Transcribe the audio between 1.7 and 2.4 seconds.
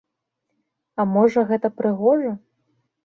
прыгожа?